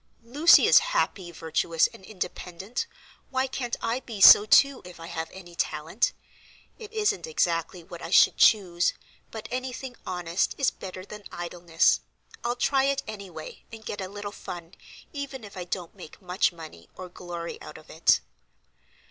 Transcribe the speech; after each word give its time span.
"Lucy 0.23 0.65
is 0.65 0.79
happy, 0.97 1.29
virtuous, 1.31 1.85
and 1.93 2.03
independent, 2.05 2.87
why 3.29 3.45
can't 3.45 3.75
I 3.83 3.99
be 3.99 4.19
so 4.19 4.47
too 4.47 4.81
if 4.83 4.99
I 4.99 5.05
have 5.05 5.29
any 5.31 5.53
talent? 5.53 6.13
It 6.79 6.91
isn't 6.91 7.27
exactly 7.27 7.83
what 7.83 8.01
I 8.01 8.09
should 8.09 8.35
choose, 8.35 8.95
but 9.29 9.47
any 9.51 9.71
thing 9.71 9.95
honest 10.03 10.55
is 10.57 10.71
better 10.71 11.05
than 11.05 11.25
idleness. 11.31 11.99
I'll 12.43 12.55
try 12.55 12.85
it 12.85 13.03
any 13.07 13.29
way, 13.29 13.65
and 13.71 13.85
get 13.85 14.01
a 14.01 14.09
little 14.09 14.31
fun, 14.31 14.73
even 15.13 15.43
if 15.43 15.55
I 15.55 15.65
don't 15.65 15.93
make 15.93 16.19
much 16.19 16.51
money 16.51 16.89
or 16.95 17.07
glory 17.07 17.61
out 17.61 17.77
of 17.77 17.91
it." 17.91 18.21